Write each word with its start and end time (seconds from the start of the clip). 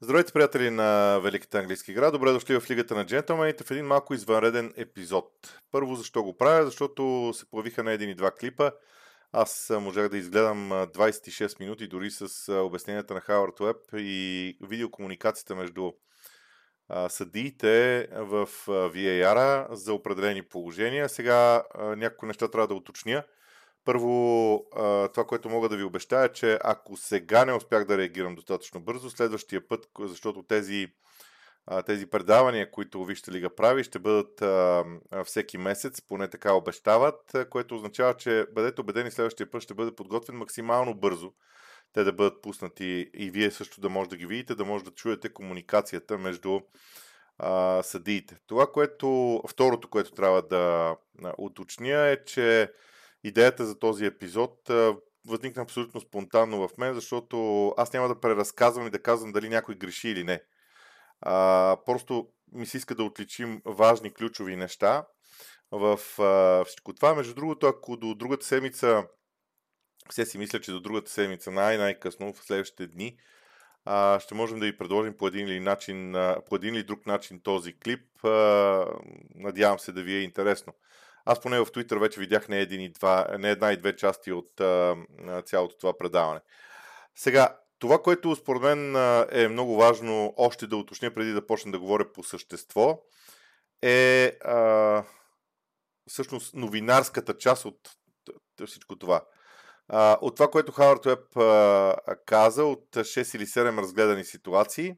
Здравейте, 0.00 0.32
приятели 0.32 0.70
на 0.70 1.18
Великата 1.18 1.58
английски 1.58 1.90
игра. 1.90 2.10
Добре 2.10 2.32
дошли 2.32 2.60
в 2.60 2.70
Лигата 2.70 2.94
на 2.94 3.06
джентълмените 3.06 3.64
в 3.64 3.70
един 3.70 3.86
малко 3.86 4.14
извънреден 4.14 4.72
епизод. 4.76 5.32
Първо, 5.72 5.94
защо 5.94 6.22
го 6.22 6.36
правя? 6.36 6.64
Защото 6.64 7.32
се 7.34 7.50
появиха 7.50 7.82
на 7.82 7.92
един 7.92 8.10
и 8.10 8.14
два 8.14 8.30
клипа. 8.30 8.70
Аз 9.32 9.72
можах 9.80 10.08
да 10.08 10.18
изгледам 10.18 10.70
26 10.70 11.60
минути 11.60 11.88
дори 11.88 12.10
с 12.10 12.52
обясненията 12.52 13.14
на 13.14 13.20
Хауърд 13.20 13.60
Уеб 13.60 13.76
и 13.94 14.58
видеокомуникацията 14.62 15.54
между 15.56 15.92
съдиите 17.08 18.06
в 18.12 18.48
VAR 18.66 19.72
за 19.72 19.92
определени 19.92 20.42
положения. 20.42 21.08
Сега 21.08 21.64
някои 21.96 22.26
неща 22.26 22.48
трябва 22.48 22.68
да 22.68 22.74
уточня. 22.74 23.24
Първо, 23.86 24.64
това, 25.14 25.24
което 25.26 25.48
мога 25.48 25.68
да 25.68 25.76
ви 25.76 25.82
обещая, 25.82 26.24
е, 26.24 26.32
че 26.32 26.58
ако 26.64 26.96
сега 26.96 27.44
не 27.44 27.52
успях 27.52 27.84
да 27.84 27.98
реагирам 27.98 28.34
достатъчно 28.34 28.80
бързо, 28.80 29.10
следващия 29.10 29.68
път, 29.68 29.88
защото 30.00 30.42
тези, 30.42 30.86
тези 31.86 32.06
предавания, 32.06 32.70
които 32.70 33.04
Вижте 33.04 33.32
ли 33.32 33.40
го 33.40 33.50
прави, 33.56 33.84
ще 33.84 33.98
бъдат 33.98 34.44
всеки 35.24 35.58
месец, 35.58 36.02
поне 36.02 36.28
така 36.28 36.52
обещават, 36.52 37.36
което 37.50 37.74
означава, 37.74 38.14
че 38.14 38.46
бъдете 38.54 38.80
убедени, 38.80 39.10
следващия 39.10 39.50
път 39.50 39.62
ще 39.62 39.74
бъде 39.74 39.94
подготвен 39.94 40.36
максимално 40.36 40.94
бързо. 40.94 41.32
Те 41.92 42.04
да 42.04 42.12
бъдат 42.12 42.42
пуснати 42.42 43.10
и 43.14 43.30
вие 43.30 43.50
също 43.50 43.80
да 43.80 43.88
може 43.88 44.10
да 44.10 44.16
ги 44.16 44.26
видите, 44.26 44.54
да 44.54 44.64
може 44.64 44.84
да 44.84 44.90
чуете 44.90 45.32
комуникацията 45.32 46.18
между 46.18 46.60
а, 47.38 47.82
съдиите. 47.82 48.36
Това, 48.46 48.72
което, 48.72 49.42
второто, 49.48 49.88
което 49.88 50.10
трябва 50.10 50.42
да 50.42 50.96
уточня 51.38 52.08
е, 52.08 52.24
че 52.24 52.72
идеята 53.28 53.66
за 53.66 53.78
този 53.78 54.04
епизод 54.04 54.70
възникна 55.26 55.62
абсолютно 55.62 56.00
спонтанно 56.00 56.68
в 56.68 56.78
мен, 56.78 56.94
защото 56.94 57.68
аз 57.76 57.92
няма 57.92 58.08
да 58.08 58.20
преразказвам 58.20 58.86
и 58.86 58.90
да 58.90 59.02
казвам 59.02 59.32
дали 59.32 59.48
някой 59.48 59.74
греши 59.74 60.08
или 60.08 60.24
не. 60.24 60.42
А, 61.20 61.76
просто 61.86 62.28
ми 62.52 62.66
се 62.66 62.76
иска 62.76 62.94
да 62.94 63.04
отличим 63.04 63.62
важни 63.64 64.14
ключови 64.14 64.56
неща 64.56 65.06
в 65.70 66.00
а, 66.18 66.64
всичко 66.64 66.94
това. 66.94 67.14
Между 67.14 67.34
другото, 67.34 67.66
ако 67.66 67.96
до 67.96 68.14
другата 68.14 68.46
седмица, 68.46 69.04
все 70.10 70.26
си 70.26 70.38
мисля, 70.38 70.60
че 70.60 70.72
до 70.72 70.80
другата 70.80 71.10
седмица, 71.10 71.50
най-най-късно, 71.50 72.32
в 72.32 72.44
следващите 72.44 72.86
дни, 72.86 73.18
а, 73.84 74.20
ще 74.20 74.34
можем 74.34 74.58
да 74.58 74.66
ви 74.66 74.78
предложим 74.78 75.16
по 75.16 75.26
един 75.26 75.48
или, 75.48 75.60
начин, 75.60 76.14
по 76.48 76.56
един 76.56 76.74
или 76.74 76.82
друг 76.82 77.06
начин 77.06 77.40
този 77.40 77.78
клип. 77.78 78.24
А, 78.24 78.86
надявам 79.34 79.78
се 79.78 79.92
да 79.92 80.02
ви 80.02 80.14
е 80.14 80.22
интересно. 80.22 80.74
Аз 81.26 81.40
поне 81.40 81.60
в 81.60 81.66
Twitter 81.66 82.00
вече 82.00 82.20
видях 82.20 82.48
не, 82.48 82.60
един 82.60 82.80
и 82.80 82.92
два, 82.92 83.26
не 83.38 83.50
една 83.50 83.72
и 83.72 83.76
две 83.76 83.96
части 83.96 84.32
от 84.32 84.60
а, 84.60 84.96
цялото 85.44 85.76
това 85.78 85.98
предаване. 85.98 86.40
Сега, 87.14 87.56
това, 87.78 88.02
което 88.02 88.36
според 88.36 88.62
мен 88.62 88.96
е 89.30 89.48
много 89.48 89.76
важно 89.76 90.34
още 90.36 90.66
да 90.66 90.76
уточня 90.76 91.14
преди 91.14 91.32
да 91.32 91.46
почна 91.46 91.72
да 91.72 91.78
говоря 91.78 92.12
по 92.12 92.22
същество, 92.22 93.02
е 93.82 94.26
а, 94.44 95.04
всъщност 96.08 96.54
новинарската 96.54 97.38
част 97.38 97.64
от 97.64 97.90
всичко 98.66 98.98
това. 98.98 99.24
А, 99.88 100.18
от 100.20 100.36
това, 100.36 100.50
което 100.50 100.72
Хауърд 100.72 101.06
Уеб 101.06 101.36
каза, 102.26 102.64
от 102.64 102.86
6 102.90 103.36
или 103.36 103.46
7 103.46 103.82
разгледани 103.82 104.24
ситуации, 104.24 104.94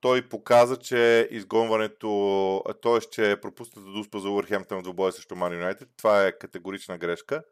той 0.00 0.28
показа, 0.28 0.76
че 0.76 1.28
изгонването, 1.30 2.64
т.е. 2.82 3.00
че 3.00 3.30
е 3.30 3.40
пропусната 3.40 3.90
дуспа 3.90 4.18
за 4.18 4.30
Уърхемптън 4.30 4.78
в 4.78 4.82
двубоя 4.82 5.12
срещу 5.12 5.36
Ман 5.36 5.52
Юнайтед. 5.52 5.88
Това 5.96 6.26
е 6.26 6.38
категорична 6.38 6.98
грешка. 6.98 7.42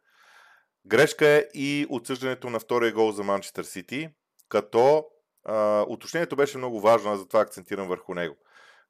Грешка 0.87 1.27
е 1.27 1.45
и 1.55 1.87
отсъждането 1.91 2.51
на 2.51 2.61
втория 2.61 2.93
гол 2.93 3.13
за 3.13 3.25
Манчестър 3.25 3.65
Сити, 3.65 4.09
като 4.49 5.05
а, 5.45 5.85
уточнението 5.89 6.37
беше 6.37 6.59
много 6.59 6.81
важно, 6.81 7.11
аз 7.11 7.19
затова 7.19 7.41
акцентирам 7.41 7.89
върху 7.89 8.15
него. 8.15 8.37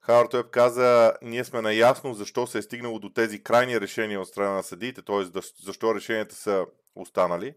Хауърд 0.00 0.34
Уеб 0.34 0.50
каза, 0.50 1.14
ние 1.22 1.44
сме 1.44 1.62
наясно 1.62 2.14
защо 2.14 2.46
се 2.46 2.58
е 2.58 2.62
стигнало 2.62 2.98
до 2.98 3.12
тези 3.12 3.42
крайни 3.42 3.80
решения 3.80 4.20
от 4.20 4.28
страна 4.28 4.50
на 4.50 4.62
съдиите, 4.62 5.02
т.е. 5.02 5.41
защо 5.64 5.94
решенията 5.94 6.34
са 6.34 6.66
останали 6.94 7.54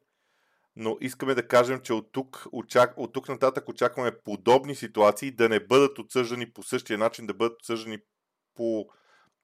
но 0.75 0.97
искаме 1.01 1.35
да 1.35 1.47
кажем, 1.47 1.79
че 1.79 1.93
от 1.93 2.11
тук, 2.11 2.47
очак... 2.51 2.93
от 2.97 3.13
тук 3.13 3.29
нататък 3.29 3.69
очакваме 3.69 4.19
подобни 4.19 4.75
ситуации 4.75 5.31
да 5.31 5.49
не 5.49 5.59
бъдат 5.59 5.99
отсъждани 5.99 6.53
по 6.53 6.63
същия 6.63 6.97
начин, 6.97 7.27
да 7.27 7.33
бъдат 7.33 7.61
отсъждани 7.61 7.97
по, 8.55 8.89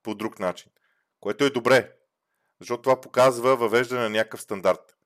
по 0.04 0.16
друг 0.16 0.40
начин. 0.40 0.72
Което 1.20 1.44
е 1.44 1.50
добре, 1.50 1.94
защото 2.60 2.82
това 2.82 3.02
показва 3.02 3.56
въвеждане 3.56 4.02
на 4.02 4.10
някакъв 4.10 4.42
стандарт. 4.42 4.98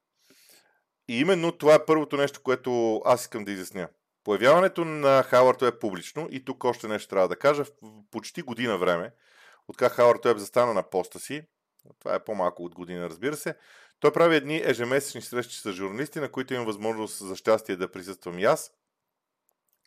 И 1.08 1.20
именно 1.20 1.52
това 1.52 1.76
е 1.76 1.86
първото 1.86 2.18
нещо, 2.18 2.42
което 2.44 3.02
аз 3.06 3.22
искам 3.22 3.46
да 3.46 3.52
изясня. 3.52 3.90
Появяването 4.24 4.86
на 4.86 5.24
Хауърд 5.24 5.62
е 5.62 5.80
публично 5.80 6.28
и 6.32 6.46
тук 6.46 6.64
още 6.64 6.88
нещо 6.88 7.10
трябва 7.10 7.28
да 7.28 7.36
кажа. 7.36 7.66
В 7.66 7.72
почти 8.12 8.42
година 8.42 8.78
време, 8.78 9.14
откак 9.68 9.92
Хауърд 9.92 10.26
Уеб 10.26 10.38
застана 10.38 10.74
на 10.74 10.90
поста 10.90 11.20
си, 11.20 11.44
това 12.00 12.16
е 12.16 12.24
по-малко 12.24 12.64
от 12.64 12.76
година, 12.76 13.10
разбира 13.10 13.36
се, 13.36 13.56
той 14.02 14.14
прави 14.14 14.36
едни 14.36 14.62
ежемесечни 14.66 15.22
срещи 15.22 15.56
с 15.56 15.74
журналисти, 15.74 16.20
на 16.20 16.32
които 16.32 16.54
имам 16.54 16.66
възможност 16.66 17.28
за 17.28 17.36
щастие 17.36 17.76
да 17.76 17.92
присъствам 17.92 18.40
и 18.40 18.44
аз, 18.44 18.72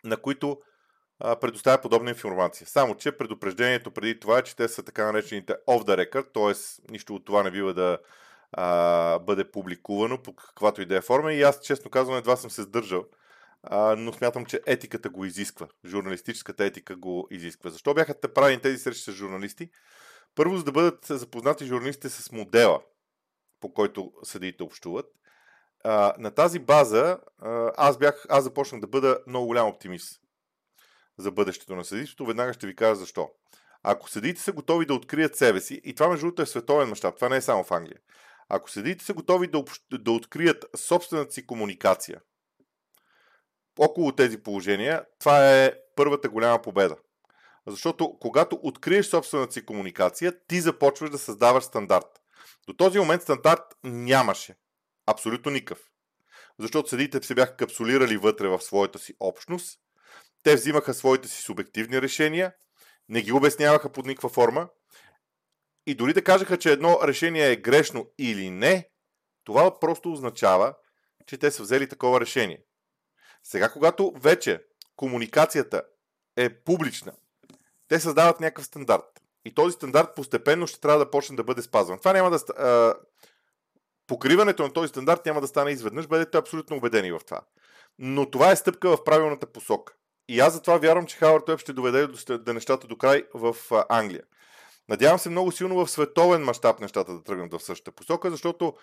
на 0.05 0.17
които 0.17 0.59
а, 1.19 1.37
предоставя 1.37 1.81
подобна 1.83 2.11
информация. 2.11 2.67
Само, 2.67 2.95
че 2.95 3.17
предупреждението 3.17 3.91
преди 3.91 4.21
това 4.21 4.39
е, 4.39 4.43
че 4.43 4.57
те 4.57 4.69
са 4.69 4.83
така 4.83 5.05
наречените 5.05 5.53
off 5.69 5.85
the 5.85 6.11
record, 6.11 6.33
т.е. 6.35 6.83
нищо 6.93 7.15
от 7.15 7.25
това 7.25 7.43
не 7.43 7.51
бива 7.51 7.75
да 7.75 7.99
а, 8.53 9.19
бъде 9.19 9.51
публикувано 9.51 10.23
по 10.23 10.37
каквато 10.37 10.83
и 10.83 10.87
да 10.87 10.97
е 10.97 11.01
форма. 11.01 11.33
И 11.33 11.43
аз, 11.43 11.61
честно 11.61 11.91
казвам, 11.91 12.19
едва 12.19 12.37
съм 12.37 12.51
се 12.51 12.63
сдържал, 12.63 13.05
а, 13.63 13.97
но 13.97 14.13
смятам, 14.13 14.47
че 14.47 14.61
етиката 14.67 15.09
го 15.09 15.25
изисква. 15.25 15.69
Журналистическата 15.87 16.65
етика 16.65 16.97
го 16.97 17.29
изисква. 17.31 17.71
Защо 17.71 17.95
бяха 17.95 18.15
правени 18.35 18.61
тези 18.61 18.79
срещи 18.79 19.03
с 19.03 19.13
журналисти? 19.13 19.71
Първо, 20.35 20.57
за 20.57 20.65
да 20.65 20.73
бъдат 20.73 21.07
запознати 21.07 21.67
журналистите 21.67 22.09
с 22.09 22.33
модела, 22.33 22.81
по 23.65 23.73
който 23.73 24.13
съдиите 24.23 24.63
общуват. 24.63 25.07
А, 25.85 26.15
на 26.19 26.31
тази 26.31 26.59
база 26.59 27.19
аз, 27.77 27.99
бях, 27.99 28.27
аз 28.29 28.45
започнах 28.45 28.81
да 28.81 28.87
бъда 28.87 29.19
много 29.27 29.47
голям 29.47 29.69
оптимист 29.69 30.21
за 31.19 31.31
бъдещето 31.31 31.77
на 31.77 31.85
съдиството. 31.85 32.27
Веднага 32.27 32.53
ще 32.53 32.67
ви 32.67 32.77
кажа 32.77 32.95
защо. 32.95 33.31
Ако 33.83 34.11
съдиите 34.11 34.41
са 34.41 34.53
готови 34.53 34.87
да 34.87 34.95
открият 34.95 35.37
себе 35.37 35.61
си, 35.61 35.81
и 35.85 35.95
това 35.95 36.09
между 36.09 36.27
другото 36.27 36.43
е 36.43 36.47
световен 36.47 36.89
мащаб, 36.89 37.15
това 37.15 37.29
не 37.29 37.37
е 37.37 37.41
само 37.41 37.65
в 37.65 37.71
Англия. 37.71 37.99
Ако 38.49 38.71
съдиите 38.71 39.05
са 39.05 39.15
готови 39.15 39.47
да, 39.47 39.59
общ... 39.59 39.83
да 39.93 40.13
открият 40.13 40.67
собствената 40.77 41.33
си 41.33 41.47
комуникация 41.47 42.21
около 43.79 44.13
тези 44.13 44.43
положения, 44.43 45.05
това 45.21 45.55
е 45.55 45.73
първата 45.97 46.29
голяма 46.29 46.63
победа. 46.63 46.97
Защото 47.67 48.19
когато 48.19 48.61
откриеш 48.63 49.07
собствената 49.07 49.53
си 49.53 49.67
комуникация, 49.67 50.47
ти 50.47 50.61
започваш 50.61 51.11
да 51.11 51.19
създаваш 51.19 51.65
стандарт. 51.65 52.24
До 52.67 52.73
този 52.73 52.99
момент 52.99 53.23
стандарт 53.23 53.63
нямаше. 53.85 54.57
Абсолютно 55.07 55.53
никакъв. 55.53 55.91
Защото 56.59 56.89
съдите 56.89 57.23
се 57.23 57.35
бяха 57.35 57.57
капсулирали 57.57 58.17
вътре 58.17 58.49
в 58.49 58.61
своята 58.61 58.99
си 58.99 59.15
общност, 59.21 59.81
те 60.43 60.55
взимаха 60.55 60.95
своите 60.95 61.29
си 61.29 61.43
субективни 61.43 62.03
решения, 62.03 62.53
не 63.09 63.23
ги 63.23 63.33
обясняваха 63.33 63.93
под 63.93 64.07
никаква 64.07 64.29
форма 64.29 64.69
и 65.87 65.95
дори 65.95 66.13
да 66.13 66.25
кажаха, 66.25 66.59
че 66.59 66.73
едно 66.73 66.99
решение 67.05 67.51
е 67.51 67.57
грешно 67.57 68.11
или 68.19 68.51
не, 68.51 68.91
това 69.45 69.81
просто 69.81 70.13
означава, 70.13 70.75
че 71.27 71.39
те 71.39 71.51
са 71.51 71.63
взели 71.63 71.89
такова 71.89 72.21
решение. 72.21 72.65
Сега, 73.43 73.73
когато 73.73 74.13
вече 74.17 74.65
комуникацията 74.97 75.83
е 76.37 76.55
публична, 76.65 77.13
те 77.89 78.01
създават 78.01 78.41
някакъв 78.41 78.65
стандарт. 78.65 79.14
И 79.45 79.55
този 79.55 79.73
стандарт 79.73 80.09
постепенно 80.17 80.67
ще 80.67 80.81
трябва 80.81 80.99
да 80.99 81.11
почне 81.11 81.37
да 81.37 81.45
бъде 81.45 81.63
спазван. 81.63 81.99
Това 81.99 82.13
няма 82.13 82.31
да. 82.31 82.39
А, 82.59 82.95
покриването 84.07 84.63
на 84.63 84.73
този 84.73 84.89
стандарт 84.89 85.27
няма 85.27 85.41
да 85.41 85.47
стане 85.47 85.71
изведнъж, 85.71 86.07
бъдете 86.07 86.39
абсолютно 86.39 86.77
убедени 86.77 87.13
в 87.13 87.21
това. 87.27 87.41
Но 87.99 88.31
това 88.31 88.51
е 88.51 88.57
стъпка 88.57 88.97
в 88.97 89.05
правилната 89.05 89.47
посока. 89.47 89.95
И 90.29 90.41
аз 90.41 90.53
затова 90.53 90.79
вярвам, 90.79 91.07
че 91.07 91.17
Хауърд 91.17 91.49
Уеб 91.49 91.61
ще 91.61 91.73
доведе 91.73 92.07
до 92.39 92.53
нещата 92.53 92.87
до 92.87 92.97
край 92.97 93.25
в 93.35 93.57
Англия. 93.89 94.23
Надявам 94.89 95.19
се 95.19 95.31
много 95.31 95.53
силно 95.53 95.75
в 95.75 95.91
световен 95.91 96.43
мащаб 96.43 96.81
нещата 96.81 97.13
да 97.13 97.23
тръгнат 97.23 97.53
в 97.53 97.63
същата 97.63 97.93
посока, 97.93 98.31
защото 98.31 98.75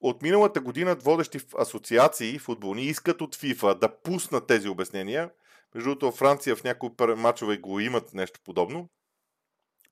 от 0.00 0.22
миналата 0.22 0.60
година 0.60 0.94
водещи 0.94 1.40
асоциации 1.58 2.38
футболни 2.38 2.82
искат 2.82 3.20
от 3.20 3.36
FIFA 3.36 3.78
да 3.78 3.96
пуснат 4.02 4.46
тези 4.46 4.68
обяснения. 4.68 5.30
Между 5.74 5.90
другото, 5.90 6.16
Франция 6.16 6.56
в 6.56 6.64
някои 6.64 6.90
мачове 7.16 7.58
го 7.58 7.80
имат 7.80 8.14
нещо 8.14 8.40
подобно. 8.44 8.88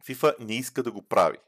FIFA 0.06 0.34
не 0.40 0.54
иска 0.54 0.82
да 0.82 0.92
го 0.92 1.02
прави. 1.02 1.38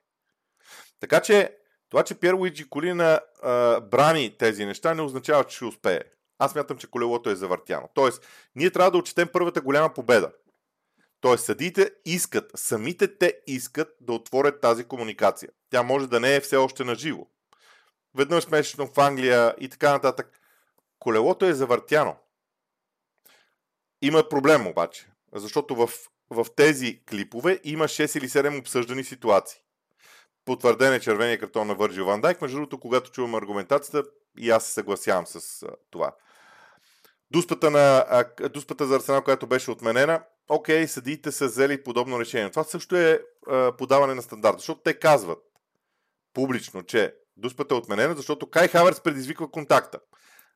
Така 1.00 1.20
че 1.20 1.56
това, 1.88 2.02
че 2.02 2.14
Пьер 2.14 2.32
Луиджи 2.32 2.68
Колина 2.68 3.20
а, 3.42 3.80
брани 3.80 4.36
тези 4.38 4.66
неща, 4.66 4.94
не 4.94 5.02
означава, 5.02 5.44
че 5.44 5.56
ще 5.56 5.64
успее. 5.64 6.00
Аз 6.38 6.54
мятам, 6.54 6.78
че 6.78 6.90
колелото 6.90 7.30
е 7.30 7.34
завъртяно. 7.34 7.88
Тоест, 7.94 8.26
ние 8.54 8.70
трябва 8.70 8.90
да 8.90 8.98
отчетем 8.98 9.28
първата 9.32 9.60
голяма 9.60 9.94
победа. 9.94 10.32
Тоест, 11.20 11.44
съдиите 11.44 11.90
искат, 12.04 12.50
самите 12.54 13.18
те 13.18 13.40
искат 13.46 13.96
да 14.00 14.12
отворят 14.12 14.60
тази 14.60 14.84
комуникация. 14.84 15.50
Тя 15.70 15.82
може 15.82 16.08
да 16.08 16.20
не 16.20 16.36
е 16.36 16.40
все 16.40 16.56
още 16.56 16.84
на 16.84 16.94
живо. 16.94 17.26
Веднъж 18.14 18.48
месечно 18.48 18.86
в 18.86 18.98
Англия 18.98 19.54
и 19.60 19.68
така 19.68 19.92
нататък. 19.92 20.40
Колелото 20.98 21.46
е 21.46 21.54
завъртяно. 21.54 22.16
Има 24.02 24.28
проблем 24.28 24.66
обаче, 24.66 25.06
защото 25.34 25.74
в, 25.76 25.90
в 26.30 26.46
тези 26.56 27.00
клипове 27.10 27.60
има 27.64 27.84
6 27.84 28.18
или 28.18 28.28
7 28.28 28.60
обсъждани 28.60 29.04
ситуации. 29.04 29.60
Потвърден 30.44 30.92
е 30.92 31.00
червения 31.00 31.38
картон 31.38 31.66
на 31.66 31.74
Върджил 31.74 32.04
Ван 32.04 32.20
Дайк. 32.20 32.42
Между 32.42 32.56
другото, 32.56 32.80
когато 32.80 33.10
чувам 33.10 33.34
аргументацията, 33.34 34.04
и 34.38 34.50
аз 34.50 34.64
се 34.64 34.72
съгласявам 34.72 35.26
с 35.26 35.62
а, 35.62 35.68
това. 35.90 36.14
Дуспата, 37.30 37.70
на, 37.70 38.04
а, 38.08 38.48
дуспата 38.48 38.86
за 38.86 38.96
Арсенал, 38.96 39.22
която 39.22 39.46
беше 39.46 39.70
отменена, 39.70 40.22
окей, 40.48 40.86
съдиите 40.86 41.32
са 41.32 41.46
взели 41.46 41.82
подобно 41.82 42.20
решение. 42.20 42.50
Това 42.50 42.64
също 42.64 42.96
е 42.96 43.22
а, 43.46 43.76
подаване 43.76 44.14
на 44.14 44.22
стандарт, 44.22 44.58
защото 44.58 44.80
те 44.80 44.94
казват 44.94 45.38
публично, 46.34 46.82
че 46.82 47.14
дуспата 47.36 47.74
е 47.74 47.78
отменена, 47.78 48.14
защото 48.14 48.50
Кай 48.50 48.68
Хаверс 48.68 49.00
предизвиква 49.00 49.50
контакта. 49.50 49.98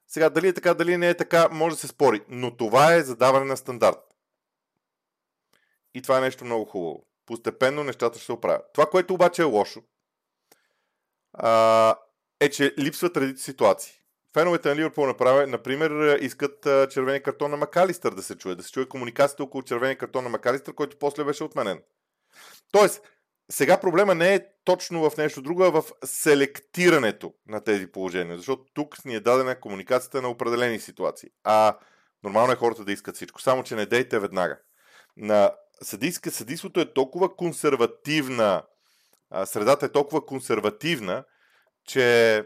Сега, 0.08 0.30
дали 0.30 0.48
е 0.48 0.52
така, 0.52 0.74
дали 0.74 0.96
не 0.96 1.08
е 1.08 1.16
така, 1.16 1.48
може 1.52 1.74
да 1.74 1.80
се 1.80 1.88
спори, 1.88 2.20
но 2.28 2.56
това 2.56 2.94
е 2.94 3.02
задаване 3.02 3.44
на 3.44 3.56
стандарт. 3.56 3.98
И 5.94 6.02
това 6.02 6.18
е 6.18 6.20
нещо 6.20 6.44
много 6.44 6.64
хубаво. 6.64 7.06
Постепенно 7.26 7.84
нещата 7.84 8.18
ще 8.18 8.26
се 8.26 8.32
оправят. 8.32 8.64
Това, 8.74 8.86
което 8.86 9.14
обаче 9.14 9.42
е 9.42 9.44
лошо, 9.44 9.82
а, 11.32 11.96
е, 12.40 12.50
че 12.50 12.74
липсват 12.78 13.16
редите 13.16 13.42
ситуации. 13.42 13.92
Феновете 14.34 14.68
на 14.68 14.76
Ливърпул, 14.76 15.06
например, 15.46 16.18
искат 16.20 16.62
червения 16.90 17.22
картон 17.22 17.50
на 17.50 17.56
Макалистър 17.56 18.14
да 18.14 18.22
се 18.22 18.38
чуе, 18.38 18.54
да 18.54 18.62
се 18.62 18.72
чуе 18.72 18.88
комуникацията 18.88 19.42
около 19.42 19.62
червения 19.62 19.98
картон 19.98 20.24
на 20.24 20.30
Макалистър, 20.30 20.74
който 20.74 20.98
после 20.98 21.24
беше 21.24 21.44
отменен. 21.44 21.82
Тоест, 22.72 23.02
сега 23.50 23.80
проблема 23.80 24.14
не 24.14 24.34
е 24.34 24.46
точно 24.64 25.10
в 25.10 25.16
нещо 25.16 25.42
друго, 25.42 25.62
а 25.62 25.70
в 25.70 25.84
селектирането 26.04 27.34
на 27.46 27.60
тези 27.60 27.86
положения, 27.86 28.36
защото 28.36 28.64
тук 28.74 29.04
ни 29.04 29.14
е 29.14 29.20
дадена 29.20 29.60
комуникацията 29.60 30.22
на 30.22 30.28
определени 30.28 30.80
ситуации. 30.80 31.28
А 31.44 31.78
нормално 32.22 32.52
е 32.52 32.56
хората 32.56 32.84
да 32.84 32.92
искат 32.92 33.16
всичко, 33.16 33.40
само 33.40 33.62
че 33.62 33.74
не 33.74 33.86
дейте 33.86 34.18
веднага. 34.18 34.58
На 35.16 35.50
съдийска, 35.82 36.30
съдийството 36.30 36.80
е 36.80 36.92
толкова 36.92 37.36
консервативна, 37.36 38.62
средата 39.44 39.86
е 39.86 39.92
толкова 39.92 40.26
консервативна, 40.26 41.24
че, 41.86 42.44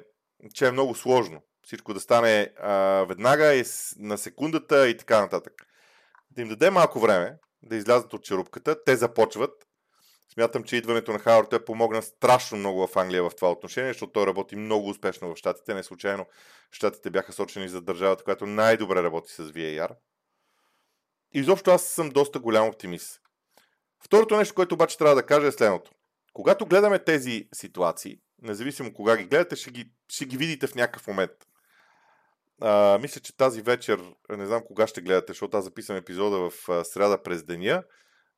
че 0.54 0.66
е 0.66 0.72
много 0.72 0.94
сложно. 0.94 1.42
Всичко 1.62 1.94
да 1.94 2.00
стане 2.00 2.52
а, 2.60 3.04
веднага 3.08 3.54
и 3.54 3.64
на 3.98 4.18
секундата 4.18 4.88
и 4.88 4.96
така 4.96 5.20
нататък. 5.20 5.52
Да 6.30 6.42
им 6.42 6.48
даде 6.48 6.70
малко 6.70 7.00
време 7.00 7.38
да 7.62 7.76
излязат 7.76 8.14
от 8.14 8.24
черупката, 8.24 8.84
те 8.84 8.96
започват. 8.96 9.66
Смятам, 10.34 10.64
че 10.64 10.76
идването 10.76 11.12
на 11.12 11.18
Хауърд 11.18 11.52
е 11.52 11.64
помогна 11.64 12.02
страшно 12.02 12.58
много 12.58 12.86
в 12.86 12.96
Англия 12.96 13.22
в 13.22 13.36
това 13.36 13.50
отношение, 13.50 13.90
защото 13.90 14.12
той 14.12 14.26
работи 14.26 14.56
много 14.56 14.88
успешно 14.88 15.34
в 15.34 15.36
Штатите. 15.36 15.74
Не 15.74 15.82
случайно 15.82 16.26
Штатите 16.70 17.10
бяха 17.10 17.32
сочени 17.32 17.68
за 17.68 17.80
държавата, 17.80 18.24
която 18.24 18.46
най-добре 18.46 19.02
работи 19.02 19.32
с 19.32 19.44
VAR. 19.44 19.90
Изобщо 21.32 21.70
аз 21.70 21.84
съм 21.84 22.10
доста 22.10 22.38
голям 22.38 22.68
оптимист. 22.68 23.20
Второто 24.06 24.36
нещо, 24.36 24.54
което 24.54 24.74
обаче 24.74 24.98
трябва 24.98 25.14
да 25.14 25.26
кажа 25.26 25.46
е 25.46 25.52
следното. 25.52 25.90
Когато 26.32 26.66
гледаме 26.66 26.98
тези 26.98 27.48
ситуации, 27.54 28.18
независимо 28.42 28.94
кога 28.94 29.16
ги 29.16 29.24
гледате, 29.24 29.56
ще 29.56 29.70
ги, 29.70 29.92
ще 30.08 30.24
ги 30.24 30.36
видите 30.36 30.66
в 30.66 30.74
някакъв 30.74 31.06
момент. 31.06 31.30
А, 32.60 32.98
мисля, 32.98 33.20
че 33.20 33.36
тази 33.36 33.62
вечер, 33.62 34.00
не 34.30 34.46
знам 34.46 34.62
кога 34.66 34.86
ще 34.86 35.00
гледате, 35.00 35.32
защото 35.32 35.56
аз 35.56 35.64
записвам 35.64 35.98
епизода 35.98 36.50
в 36.50 36.68
а, 36.68 36.84
среда 36.84 37.22
през 37.22 37.44
деня. 37.44 37.84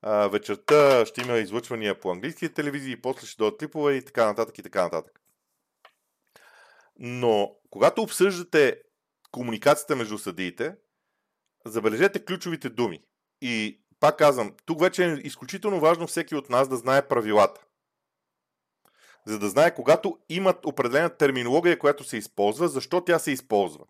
А, 0.02 0.28
вечерта 0.28 1.06
ще 1.06 1.20
има 1.20 1.38
излъчвания 1.38 2.00
по 2.00 2.10
английски 2.10 2.54
телевизии, 2.54 3.00
после 3.00 3.26
ще 3.26 3.36
дойдат 3.38 3.58
клипове 3.58 3.94
и 3.94 4.04
така 4.04 4.26
нататък 4.26 4.58
и 4.58 4.62
така 4.62 4.82
нататък. 4.82 5.20
Но 6.98 7.56
когато 7.70 8.02
обсъждате 8.02 8.80
комуникацията 9.30 9.96
между 9.96 10.18
съдиите, 10.18 10.74
забележете 11.66 12.24
ключовите 12.24 12.68
думи. 12.68 13.00
И 13.40 13.80
пак 14.00 14.18
казвам, 14.18 14.52
тук 14.66 14.80
вече 14.80 15.04
е 15.04 15.08
изключително 15.08 15.80
важно 15.80 16.06
всеки 16.06 16.34
от 16.34 16.50
нас 16.50 16.68
да 16.68 16.76
знае 16.76 17.08
правилата 17.08 17.60
за 19.28 19.38
да 19.38 19.48
знае, 19.48 19.74
когато 19.74 20.18
имат 20.28 20.66
определена 20.66 21.10
терминология, 21.10 21.78
която 21.78 22.04
се 22.04 22.16
използва, 22.16 22.68
защо 22.68 23.00
тя 23.00 23.18
се 23.18 23.30
използва. 23.30 23.84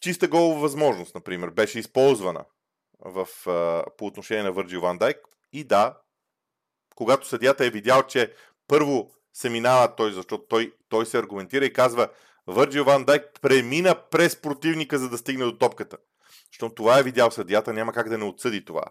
Чиста 0.00 0.28
голова 0.28 0.60
възможност, 0.60 1.14
например, 1.14 1.50
беше 1.50 1.78
използвана 1.78 2.44
в, 3.00 3.28
по 3.98 4.06
отношение 4.06 4.42
на 4.42 4.52
Върджил 4.52 4.80
Ван 4.80 4.98
Дайк. 4.98 5.16
И 5.52 5.64
да, 5.64 5.98
когато 6.94 7.28
съдята 7.28 7.66
е 7.66 7.70
видял, 7.70 8.02
че 8.02 8.32
първо 8.68 9.10
се 9.32 9.50
минава 9.50 9.96
той, 9.96 10.12
защото 10.12 10.44
той, 10.48 10.74
той 10.88 11.06
се 11.06 11.18
аргументира 11.18 11.64
и 11.64 11.72
казва 11.72 12.08
Върджил 12.46 12.84
Ван 12.84 13.04
Дайк 13.04 13.40
премина 13.42 13.94
през 14.10 14.40
противника, 14.40 14.98
за 14.98 15.08
да 15.08 15.18
стигне 15.18 15.44
до 15.44 15.58
топката. 15.58 15.96
Защото 16.56 16.74
това 16.74 16.98
е 16.98 17.02
видял 17.02 17.30
съдията, 17.30 17.72
няма 17.72 17.92
как 17.92 18.08
да 18.08 18.18
не 18.18 18.24
отсъди 18.24 18.64
това. 18.64 18.82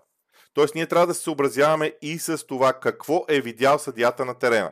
Тоест, 0.54 0.76
ние 0.76 0.88
трябва 0.88 1.08
да 1.08 1.14
се 1.14 1.22
съобразяваме 1.22 1.94
и 2.02 2.20
с 2.20 2.48
това 2.48 2.80
какво 2.80 3.26
е 3.30 3.42
видял 3.42 3.80
съдията 3.80 4.26
на 4.26 4.40
терена. 4.40 4.72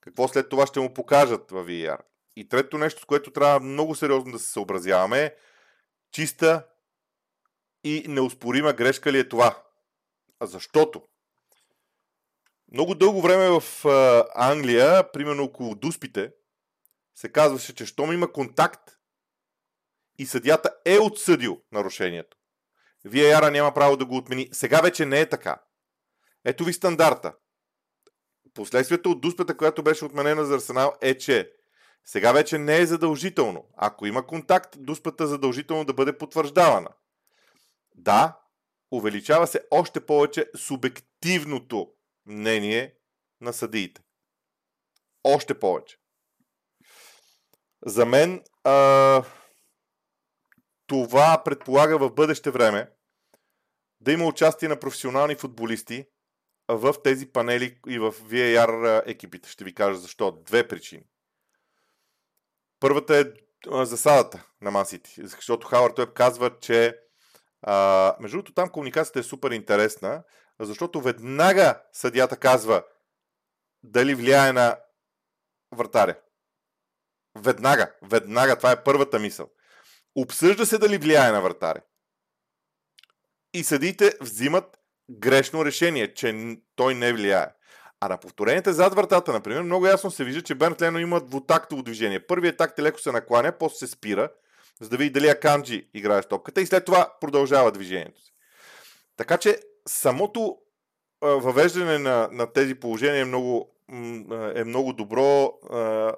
Какво 0.00 0.28
след 0.28 0.48
това 0.48 0.66
ще 0.66 0.80
му 0.80 0.94
покажат 0.94 1.50
в 1.50 1.64
VR. 1.66 1.98
И 2.36 2.48
трето 2.48 2.78
нещо, 2.78 3.00
с 3.00 3.04
което 3.04 3.30
трябва 3.30 3.60
много 3.60 3.94
сериозно 3.94 4.32
да 4.32 4.38
се 4.38 4.50
съобразяваме 4.50 5.22
е 5.22 5.34
чиста 6.12 6.66
и 7.84 8.04
неуспорима 8.08 8.72
грешка 8.72 9.12
ли 9.12 9.18
е 9.18 9.28
това. 9.28 9.62
Защото 10.42 11.02
много 12.72 12.94
дълго 12.94 13.22
време 13.22 13.60
в 13.60 13.84
Англия, 14.34 15.12
примерно 15.12 15.44
около 15.44 15.74
дуспите, 15.74 16.32
се 17.14 17.32
казваше, 17.32 17.74
че 17.74 17.86
щом 17.86 18.12
има 18.12 18.32
контакт 18.32 18.90
и 20.18 20.26
съдята 20.26 20.70
е 20.84 20.98
отсъдил 20.98 21.60
нарушението, 21.72 22.36
VAR 23.06 23.50
няма 23.50 23.74
право 23.74 23.96
да 23.96 24.06
го 24.06 24.16
отмени. 24.16 24.48
Сега 24.52 24.80
вече 24.80 25.06
не 25.06 25.20
е 25.20 25.28
така. 25.28 25.62
Ето 26.44 26.64
ви 26.64 26.72
стандарта. 26.72 27.34
Последствието 28.54 29.10
от 29.10 29.20
дуспата, 29.20 29.56
която 29.56 29.82
беше 29.82 30.04
отменена 30.04 30.44
за 30.44 30.54
Арсенал 30.54 30.92
е, 31.00 31.18
че 31.18 31.52
сега 32.04 32.32
вече 32.32 32.58
не 32.58 32.76
е 32.78 32.86
задължително. 32.86 33.68
Ако 33.76 34.06
има 34.06 34.26
контакт, 34.26 34.76
дуспата 34.78 35.26
задължително 35.26 35.84
да 35.84 35.94
бъде 35.94 36.18
потвърждавана. 36.18 36.88
Да, 37.94 38.38
увеличава 38.90 39.46
се 39.46 39.60
още 39.70 40.06
повече 40.06 40.50
субективното 40.56 41.88
мнение 42.26 42.94
на 43.40 43.52
съдиите. 43.52 44.02
Още 45.24 45.58
повече. 45.58 45.96
За 47.86 48.06
мен 48.06 48.42
а, 48.64 49.24
това 50.86 51.42
предполага 51.44 51.98
в 51.98 52.10
бъдеще 52.10 52.50
време 52.50 52.90
да 54.00 54.12
има 54.12 54.24
участие 54.24 54.68
на 54.68 54.80
професионални 54.80 55.34
футболисти 55.34 56.06
в 56.68 56.94
тези 57.04 57.32
панели 57.32 57.78
и 57.88 57.98
в 57.98 58.12
VAR 58.12 59.02
екипите. 59.06 59.48
Ще 59.48 59.64
ви 59.64 59.74
кажа 59.74 59.98
защо. 59.98 60.32
Две 60.32 60.68
причини. 60.68 61.04
Първата 62.80 63.16
е 63.16 63.24
засадата 63.84 64.46
на 64.60 64.70
Масити, 64.70 65.14
защото 65.18 65.66
Хауърд 65.66 65.98
Уеб 65.98 66.12
казва, 66.12 66.58
че 66.60 66.98
а, 67.62 68.16
между 68.20 68.36
другото 68.36 68.54
там 68.54 68.68
комуникацията 68.68 69.18
е 69.18 69.22
супер 69.22 69.50
интересна, 69.50 70.22
защото 70.60 71.00
веднага 71.00 71.82
съдията 71.92 72.36
казва 72.36 72.84
дали 73.82 74.14
влияе 74.14 74.52
на 74.52 74.78
вратаря. 75.72 76.18
Веднага, 77.38 77.92
веднага, 78.02 78.56
това 78.56 78.72
е 78.72 78.84
първата 78.84 79.18
мисъл. 79.18 79.50
Обсъжда 80.16 80.66
се 80.66 80.78
дали 80.78 80.98
влияе 80.98 81.32
на 81.32 81.40
вратаря 81.40 81.80
и 83.54 83.64
съдиите 83.64 84.12
взимат 84.20 84.78
грешно 85.10 85.64
решение, 85.64 86.14
че 86.14 86.56
той 86.76 86.94
не 86.94 87.12
влияе. 87.12 87.46
А 88.00 88.08
на 88.08 88.18
повторените 88.18 88.72
зад 88.72 88.94
вратата, 88.94 89.32
например, 89.32 89.62
много 89.62 89.86
ясно 89.86 90.10
се 90.10 90.24
вижда, 90.24 90.42
че 90.42 90.54
Бернт 90.54 90.82
Лено 90.82 90.98
има 90.98 91.20
двутактово 91.20 91.82
движение. 91.82 92.26
Първият 92.26 92.56
такт 92.56 92.78
е 92.78 92.82
леко 92.82 93.00
се 93.00 93.12
накланя, 93.12 93.52
после 93.58 93.76
се 93.76 93.86
спира, 93.86 94.28
за 94.80 94.88
да 94.88 94.96
види 94.96 95.10
дали 95.10 95.28
Аканджи 95.28 95.88
играе 95.94 96.22
с 96.22 96.28
топката 96.28 96.60
и 96.60 96.66
след 96.66 96.84
това 96.84 97.16
продължава 97.20 97.72
движението 97.72 98.20
си. 98.20 98.32
Така 99.16 99.38
че 99.38 99.60
самото 99.88 100.58
въвеждане 101.22 101.98
на, 101.98 102.28
на 102.32 102.52
тези 102.52 102.74
положения 102.74 103.20
е 103.20 103.24
много, 103.24 103.70
е 104.54 104.64
много 104.64 104.92
добро 104.92 105.52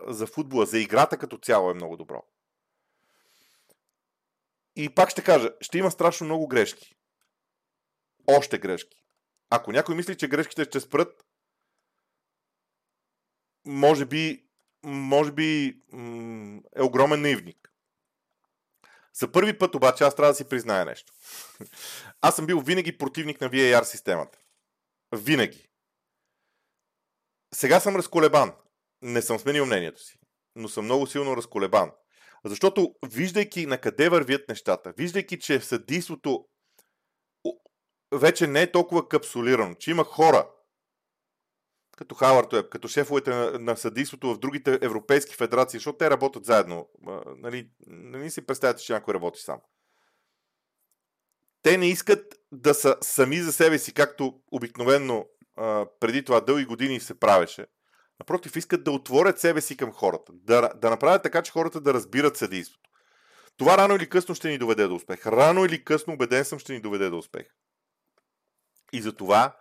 за 0.08 0.26
футбола, 0.26 0.66
за 0.66 0.78
играта 0.78 1.16
като 1.16 1.38
цяло 1.38 1.70
е 1.70 1.74
много 1.74 1.96
добро. 1.96 2.22
И 4.78 4.94
пак 4.94 5.10
ще 5.10 5.24
кажа, 5.24 5.50
ще 5.60 5.78
има 5.78 5.90
страшно 5.90 6.24
много 6.24 6.48
грешки 6.48 6.98
още 8.28 8.58
грешки. 8.58 9.04
Ако 9.50 9.72
някой 9.72 9.94
мисли, 9.94 10.16
че 10.16 10.28
грешките 10.28 10.64
ще 10.64 10.80
спрат, 10.80 11.26
може 13.66 14.06
би, 14.06 14.46
може 14.84 15.32
би 15.32 15.80
е 16.76 16.82
огромен 16.82 17.20
наивник. 17.20 17.72
За 19.12 19.32
първи 19.32 19.58
път 19.58 19.74
обаче 19.74 20.04
аз 20.04 20.16
трябва 20.16 20.32
да 20.32 20.36
си 20.36 20.48
призная 20.48 20.84
нещо. 20.84 21.12
Аз 22.20 22.36
съм 22.36 22.46
бил 22.46 22.60
винаги 22.60 22.98
противник 22.98 23.40
на 23.40 23.50
VAR 23.50 23.82
системата. 23.82 24.38
Винаги. 25.12 25.68
Сега 27.54 27.80
съм 27.80 27.96
разколебан. 27.96 28.52
Не 29.02 29.22
съм 29.22 29.38
сменил 29.38 29.66
мнението 29.66 30.02
си, 30.02 30.18
но 30.54 30.68
съм 30.68 30.84
много 30.84 31.06
силно 31.06 31.36
разколебан. 31.36 31.92
Защото, 32.44 32.94
виждайки 33.06 33.66
на 33.66 33.78
къде 33.78 34.08
вървят 34.08 34.48
нещата, 34.48 34.92
виждайки, 34.96 35.38
че 35.38 35.60
съдийството 35.60 36.44
вече 38.14 38.46
не 38.46 38.62
е 38.62 38.72
толкова 38.72 39.08
капсулирано, 39.08 39.74
че 39.74 39.90
има 39.90 40.04
хора, 40.04 40.50
като 41.96 42.14
Хавард 42.14 42.52
Уеб, 42.52 42.68
като 42.68 42.88
шефовете 42.88 43.30
на, 43.30 43.58
на 43.58 43.76
съдийството 43.76 44.34
в 44.34 44.38
другите 44.38 44.78
европейски 44.82 45.34
федерации, 45.34 45.78
защото 45.78 45.98
те 45.98 46.10
работят 46.10 46.44
заедно. 46.44 46.88
Нали, 47.36 47.70
не 47.86 48.30
си 48.30 48.46
представяте, 48.46 48.82
че 48.82 48.92
някой 48.92 49.14
работи 49.14 49.40
сам. 49.40 49.60
Те 51.62 51.76
не 51.76 51.88
искат 51.88 52.34
да 52.52 52.74
са 52.74 52.96
сами 53.00 53.36
за 53.36 53.52
себе 53.52 53.78
си, 53.78 53.94
както 53.94 54.40
обикновенно 54.52 55.28
преди 56.00 56.24
това 56.24 56.40
дълги 56.40 56.64
години 56.64 57.00
се 57.00 57.20
правеше. 57.20 57.66
Напротив, 58.20 58.56
искат 58.56 58.84
да 58.84 58.90
отворят 58.90 59.40
себе 59.40 59.60
си 59.60 59.76
към 59.76 59.92
хората. 59.92 60.32
Да, 60.32 60.72
да 60.76 60.90
направят 60.90 61.22
така, 61.22 61.42
че 61.42 61.52
хората 61.52 61.80
да 61.80 61.94
разбират 61.94 62.36
съдийството. 62.36 62.90
Това 63.56 63.78
рано 63.78 63.96
или 63.96 64.08
късно 64.08 64.34
ще 64.34 64.48
ни 64.48 64.58
доведе 64.58 64.86
до 64.86 64.94
успех. 64.94 65.26
Рано 65.26 65.64
или 65.64 65.84
късно, 65.84 66.14
убеден 66.14 66.44
съм, 66.44 66.58
ще 66.58 66.72
ни 66.72 66.80
доведе 66.80 67.10
до 67.10 67.18
успех. 67.18 67.46
И 68.92 69.02
за 69.02 69.12
това 69.12 69.56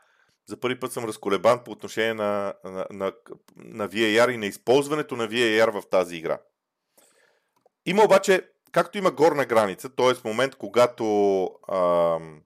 за 0.48 0.60
първи 0.60 0.80
път 0.80 0.94
съм 0.94 1.06
разколебан 1.06 1.64
по 1.64 1.72
отношение 1.72 2.14
на, 2.14 2.54
на, 2.64 2.88
на, 2.92 3.14
на 3.56 3.90
VAR 3.90 4.34
и 4.34 4.38
на 4.38 4.46
използването 4.46 5.16
на 5.16 5.28
VAR 5.28 5.82
в 5.82 5.90
тази 5.90 6.16
игра. 6.16 6.40
Има 7.86 8.04
обаче, 8.04 8.50
както 8.72 8.98
има 8.98 9.12
горна 9.12 9.46
граница, 9.46 9.90
т.е. 9.90 10.28
момент, 10.28 10.56
когато 10.56 11.44
ам, 11.72 12.42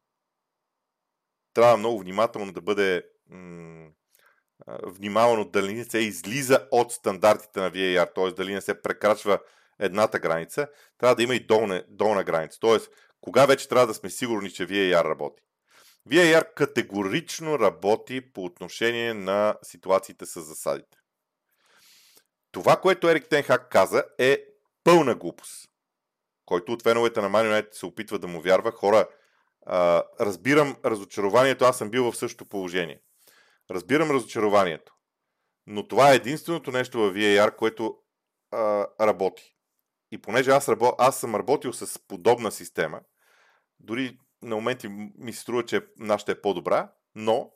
трябва 1.53 1.77
много 1.77 1.99
внимателно 1.99 2.53
да 2.53 2.61
бъде 2.61 3.05
м- 3.29 3.60
внимавано 4.67 5.45
дали 5.45 5.73
не 5.73 5.83
се 5.83 5.97
излиза 5.97 6.67
от 6.71 6.91
стандартите 6.91 7.59
на 7.59 7.71
VAR, 7.71 8.15
т.е. 8.15 8.31
дали 8.31 8.53
не 8.53 8.61
се 8.61 8.81
прекрачва 8.81 9.39
едната 9.79 10.19
граница, 10.19 10.67
трябва 10.97 11.15
да 11.15 11.23
има 11.23 11.35
и 11.35 11.45
долна, 11.45 11.83
долна 11.89 12.23
граница. 12.23 12.59
Т.е. 12.59 12.77
кога 13.21 13.45
вече 13.45 13.67
трябва 13.67 13.87
да 13.87 13.93
сме 13.93 14.09
сигурни, 14.09 14.51
че 14.51 14.67
VAR 14.67 15.03
работи. 15.03 15.43
VAR 16.09 16.53
категорично 16.53 17.59
работи 17.59 18.33
по 18.33 18.43
отношение 18.43 19.13
на 19.13 19.55
ситуациите 19.63 20.25
с 20.25 20.41
засадите. 20.41 20.97
Това, 22.51 22.75
което 22.75 23.09
Ерик 23.09 23.29
Тенхак 23.29 23.69
каза 23.71 24.03
е 24.17 24.43
пълна 24.83 25.15
глупост. 25.15 25.69
Който 26.45 26.71
от 26.73 26.83
феновете 26.83 27.21
на 27.21 27.29
Man 27.29 27.67
се 27.71 27.85
опитва 27.85 28.19
да 28.19 28.27
му 28.27 28.41
вярва. 28.41 28.71
Хора, 28.71 29.07
а, 29.65 30.03
разбирам 30.19 30.77
разочарованието, 30.85 31.65
аз 31.65 31.77
съм 31.77 31.89
бил 31.89 32.11
в 32.11 32.17
същото 32.17 32.49
положение. 32.49 32.99
Разбирам 33.71 34.11
разочарованието. 34.11 34.93
Но 35.67 35.87
това 35.87 36.11
е 36.11 36.15
единственото 36.15 36.71
нещо 36.71 36.99
в 36.99 37.13
VAR, 37.13 37.55
което 37.55 37.97
а, 38.51 38.87
работи. 39.01 39.55
И 40.11 40.21
понеже 40.21 40.51
аз, 40.51 40.69
рабо, 40.69 40.93
аз 40.97 41.19
съм 41.19 41.35
работил 41.35 41.73
с 41.73 41.99
подобна 41.99 42.51
система, 42.51 43.01
дори 43.79 44.17
на 44.41 44.55
моменти 44.55 44.87
ми 45.17 45.33
се 45.33 45.41
струва, 45.41 45.65
че 45.65 45.87
нашата 45.97 46.31
е 46.31 46.41
по-добра, 46.41 46.91
но 47.15 47.51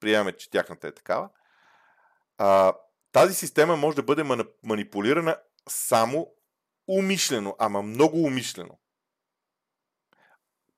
приемаме, 0.00 0.32
че 0.32 0.50
тяхната 0.50 0.88
е 0.88 0.94
такава. 0.94 1.28
А, 2.38 2.74
тази 3.12 3.34
система 3.34 3.76
може 3.76 3.96
да 3.96 4.02
бъде 4.02 4.24
манипулирана 4.62 5.36
само 5.68 6.34
умишлено, 6.88 7.56
ама 7.58 7.82
много 7.82 8.22
умишлено. 8.22 8.78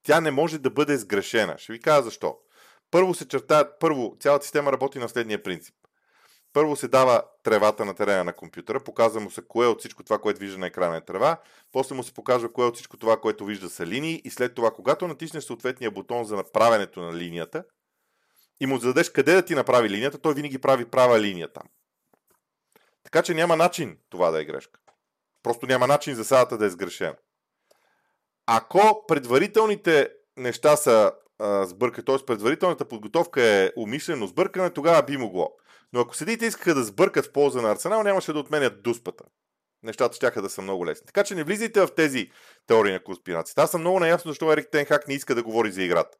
Тя 0.02 0.20
не 0.20 0.30
може 0.30 0.58
да 0.58 0.70
бъде 0.70 0.96
сгрешена. 0.98 1.58
Ще 1.58 1.72
ви 1.72 1.80
кажа 1.80 2.02
защо. 2.02 2.38
Първо 2.92 3.14
се 3.14 3.28
черта, 3.28 3.70
първо, 3.80 4.16
цялата 4.20 4.44
система 4.44 4.72
работи 4.72 4.98
на 4.98 5.08
следния 5.08 5.42
принцип. 5.42 5.74
Първо 6.52 6.76
се 6.76 6.88
дава 6.88 7.22
тревата 7.42 7.84
на 7.84 7.94
терена 7.94 8.24
на 8.24 8.32
компютъра, 8.32 8.84
показва 8.84 9.20
му 9.20 9.30
се 9.30 9.42
кое 9.48 9.66
от 9.66 9.78
всичко 9.78 10.04
това, 10.04 10.18
което 10.18 10.40
вижда 10.40 10.58
на 10.58 10.66
екрана 10.66 10.96
е 10.96 11.04
трева, 11.04 11.36
после 11.72 11.94
му 11.94 12.02
се 12.02 12.14
показва 12.14 12.52
кое 12.52 12.64
от 12.64 12.74
всичко 12.74 12.96
това, 12.96 13.20
което 13.20 13.44
вижда 13.44 13.70
са 13.70 13.86
линии 13.86 14.22
и 14.24 14.30
след 14.30 14.54
това, 14.54 14.70
когато 14.70 15.08
натиснеш 15.08 15.44
съответния 15.44 15.90
бутон 15.90 16.24
за 16.24 16.36
направенето 16.36 17.00
на 17.00 17.16
линията 17.16 17.64
и 18.60 18.66
му 18.66 18.78
зададеш 18.78 19.10
къде 19.10 19.34
да 19.34 19.44
ти 19.44 19.54
направи 19.54 19.90
линията, 19.90 20.18
той 20.18 20.34
винаги 20.34 20.58
прави 20.58 20.84
права 20.84 21.20
линия 21.20 21.52
там. 21.52 21.68
Така 23.04 23.22
че 23.22 23.34
няма 23.34 23.56
начин 23.56 23.98
това 24.10 24.30
да 24.30 24.40
е 24.40 24.44
грешка. 24.44 24.80
Просто 25.42 25.66
няма 25.66 25.86
начин 25.86 26.14
за 26.14 26.24
садата 26.24 26.58
да 26.58 26.66
е 26.66 26.70
сгрешена. 26.70 27.16
Ако 28.46 29.04
предварителните 29.08 30.08
неща 30.36 30.76
са 30.76 31.12
сбърка, 31.64 32.04
т.е. 32.04 32.16
предварителната 32.26 32.84
подготовка 32.84 33.42
е 33.42 33.70
умишлено 33.76 34.26
сбъркане, 34.26 34.70
тогава 34.70 35.02
би 35.02 35.16
могло. 35.16 35.50
Но 35.92 36.00
ако 36.00 36.16
седите 36.16 36.46
искаха 36.46 36.74
да 36.74 36.84
сбъркат 36.84 37.26
в 37.26 37.32
полза 37.32 37.62
на 37.62 37.70
Арсенал, 37.70 38.02
нямаше 38.02 38.32
да 38.32 38.38
отменят 38.38 38.82
дуспата. 38.82 39.24
Нещата 39.82 40.16
ще 40.16 40.40
да 40.40 40.50
са 40.50 40.62
много 40.62 40.86
лесни. 40.86 41.06
Така 41.06 41.24
че 41.24 41.34
не 41.34 41.44
влизайте 41.44 41.80
в 41.80 41.94
тези 41.96 42.30
теории 42.66 42.92
на 42.92 43.02
конспирацията. 43.02 43.62
Аз 43.62 43.70
съм 43.70 43.80
много 43.80 44.00
наясно, 44.00 44.30
защо 44.30 44.52
Ерик 44.52 44.70
Тенхак 44.70 45.08
не 45.08 45.14
иска 45.14 45.34
да 45.34 45.42
говори 45.42 45.72
за 45.72 45.82
играта. 45.82 46.18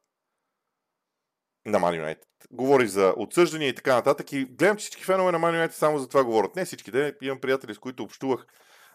На 1.66 1.78
Man 1.78 2.02
United. 2.02 2.24
Говори 2.50 2.88
за 2.88 3.14
отсъждания 3.16 3.68
и 3.68 3.74
така 3.74 3.94
нататък. 3.94 4.32
И 4.32 4.44
гледам, 4.44 4.76
че 4.76 4.82
всички 4.82 5.04
фенове 5.04 5.32
на 5.32 5.38
Man 5.38 5.66
United 5.66 5.72
само 5.72 5.98
за 5.98 6.08
това 6.08 6.24
говорят. 6.24 6.56
Не 6.56 6.64
всички. 6.64 6.90
Да, 6.90 7.12
имам 7.22 7.40
приятели, 7.40 7.74
с 7.74 7.78
които 7.78 8.02
общувах 8.02 8.46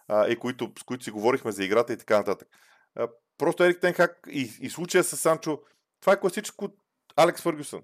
а, 0.07 0.27
и 0.27 0.35
които, 0.35 0.71
с 0.79 0.83
които 0.83 1.03
си 1.03 1.11
говорихме 1.11 1.51
за 1.51 1.63
играта 1.63 1.93
и 1.93 1.97
така 1.97 2.17
нататък. 2.17 2.47
А, 2.95 3.07
просто 3.37 3.63
Ерик 3.63 3.81
Тенхак 3.81 4.27
и, 4.31 4.51
и 4.61 4.69
случая 4.69 5.03
с 5.03 5.17
Санчо, 5.17 5.59
това 5.99 6.13
е 6.13 6.19
класическо 6.19 6.69
Алекс 7.15 7.41
Фъргюсън 7.41 7.81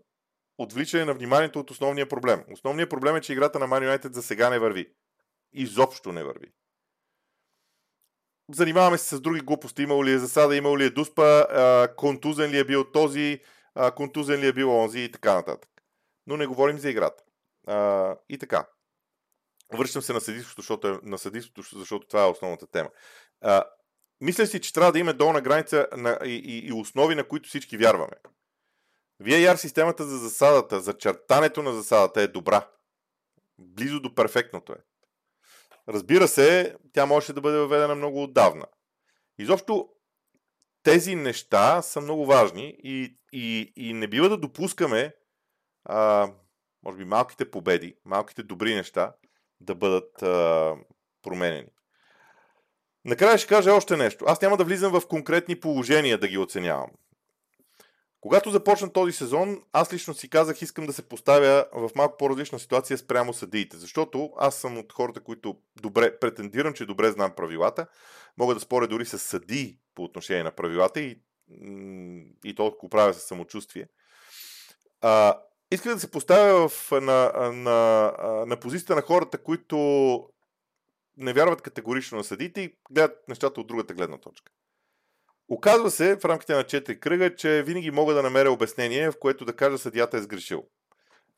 отвличане 0.58 1.06
на 1.06 1.14
вниманието 1.14 1.60
от 1.60 1.72
основния 1.72 2.10
проблем. 2.10 2.44
Основният 2.52 2.90
проблем 2.90 3.16
е, 3.16 3.22
че 3.22 3.34
играта 3.34 3.60
на 3.60 3.68
Man 3.68 3.98
United 3.98 4.14
за 4.14 4.24
сега 4.24 4.50
не 4.50 4.60
върви. 4.60 4.94
Изобщо 5.54 6.12
не 6.12 6.24
върви. 6.24 6.54
Занимаваме 8.52 8.98
се 8.98 9.16
с 9.16 9.22
други 9.22 9.42
глупости. 9.42 9.82
Имало 9.82 10.06
ли 10.06 10.12
е 10.12 10.20
засада, 10.20 10.56
имало 10.56 10.78
ли 10.78 10.86
е 10.86 10.90
дуспа, 10.90 11.46
контузен 11.98 12.52
ли 12.52 12.58
е 12.58 12.64
бил 12.64 12.92
този, 12.92 13.40
контузен 13.96 14.40
ли 14.40 14.48
е 14.48 14.54
бил 14.54 14.72
онзи 14.72 15.00
и 15.00 15.12
така 15.12 15.34
нататък. 15.34 15.70
Но 16.28 16.38
не 16.38 16.48
говорим 16.48 16.78
за 16.78 16.90
играта. 16.90 17.24
и 18.30 18.38
така. 18.38 18.68
Връщам 19.74 20.02
се 20.02 20.14
на 20.14 20.22
съдиството, 20.22 20.62
защото, 20.62 20.88
е, 20.88 21.00
на 21.04 21.18
съдиството, 21.18 21.78
защото 21.78 22.08
това 22.08 22.24
е 22.24 22.30
основната 22.30 22.68
тема. 22.68 22.90
Мисля 24.24 24.48
си, 24.48 24.62
че 24.62 24.74
трябва 24.74 24.92
да 24.92 25.00
има 25.00 25.14
долна 25.14 25.42
граница 25.42 25.88
на, 25.98 26.20
и, 26.26 26.36
и, 26.36 26.68
и 26.68 26.74
основи, 26.74 27.16
на 27.16 27.28
които 27.28 27.50
всички 27.50 27.78
вярваме. 27.78 28.14
VAR 29.22 29.56
системата 29.56 30.04
за 30.06 30.18
засадата, 30.18 30.80
за 30.80 30.98
чертането 30.98 31.64
на 31.64 31.74
засадата 31.74 32.22
е 32.22 32.28
добра. 32.28 32.68
Близо 33.58 34.00
до 34.00 34.16
перфектното 34.16 34.74
е. 34.74 34.78
Разбира 35.90 36.28
се, 36.28 36.76
тя 36.94 37.06
може 37.06 37.34
да 37.34 37.42
бъде 37.42 37.58
въведена 37.58 37.96
много 37.96 38.24
отдавна. 38.24 38.66
Изобщо 39.38 39.90
тези 40.84 41.16
неща 41.16 41.82
са 41.82 42.02
много 42.02 42.26
важни 42.26 42.76
и, 42.84 43.18
и, 43.34 43.74
и 43.76 43.94
не 43.94 44.08
бива 44.08 44.30
да 44.30 44.38
допускаме 44.38 45.16
а, 45.86 46.30
може 46.84 46.98
би 46.98 47.06
малките 47.06 47.52
победи, 47.52 47.96
малките 48.06 48.44
добри 48.44 48.76
неща 48.76 49.14
да 49.62 49.76
бъдат 49.76 50.24
а, 50.24 50.76
променени. 51.22 51.70
Накрая 53.06 53.38
ще 53.38 53.48
кажа 53.48 53.74
още 53.74 53.98
нещо. 53.98 54.26
Аз 54.28 54.42
няма 54.42 54.58
да 54.58 54.64
влизам 54.64 54.92
в 54.92 55.08
конкретни 55.08 55.60
положения 55.60 56.18
да 56.18 56.28
ги 56.28 56.38
оценявам. 56.38 56.90
Когато 58.22 58.52
започна 58.52 58.94
този 58.94 59.12
сезон, 59.12 59.62
аз 59.74 59.94
лично 59.94 60.14
си 60.14 60.30
казах, 60.30 60.62
искам 60.62 60.86
да 60.86 60.94
се 60.94 61.10
поставя 61.10 61.66
в 61.74 61.90
малко 61.96 62.18
по-различна 62.18 62.60
ситуация 62.60 62.98
спрямо 62.98 63.34
съдиите, 63.34 63.78
защото 63.78 64.32
аз 64.38 64.56
съм 64.56 64.78
от 64.78 64.94
хората, 64.94 65.20
които 65.20 65.56
добре, 65.82 66.20
претендирам, 66.20 66.74
че 66.74 66.86
добре 66.86 67.12
знам 67.12 67.32
правилата, 67.36 67.88
мога 68.38 68.54
да 68.54 68.60
споря 68.60 68.88
дори 68.88 69.06
с 69.06 69.20
съдии 69.20 69.78
по 69.96 70.04
отношение 70.04 70.44
на 70.44 70.52
правилата 70.52 71.00
и, 71.00 71.20
и 72.46 72.56
то 72.56 72.76
го 72.80 72.90
правя 72.90 73.14
със 73.14 73.24
самочувствие. 73.24 73.88
А, 75.02 75.38
искам 75.72 75.94
да 75.94 76.00
се 76.00 76.12
поставя 76.12 76.70
в, 76.70 76.92
на, 76.92 77.32
на, 77.54 78.12
на 78.48 78.58
позицията 78.60 78.96
на 78.96 79.02
хората, 79.02 79.38
които 79.38 80.30
не 81.18 81.34
вярват 81.34 81.62
категорично 81.62 82.18
на 82.18 82.24
съдиите 82.24 82.62
и 82.62 82.76
гледат 82.92 83.28
нещата 83.28 83.62
от 83.62 83.68
другата 83.68 83.94
гледна 83.94 84.18
точка. 84.18 84.52
Оказва 85.50 85.92
се 85.92 86.16
в 86.16 86.26
рамките 86.26 86.56
на 86.56 86.64
4 86.64 87.00
кръга, 87.00 87.36
че 87.36 87.64
винаги 87.64 87.92
мога 87.92 88.14
да 88.14 88.24
намеря 88.24 88.52
обяснение, 88.52 89.12
в 89.12 89.20
което 89.20 89.46
да 89.46 89.56
кажа 89.56 89.78
съдията 89.78 90.18
е 90.18 90.22
сгрешил. 90.22 90.68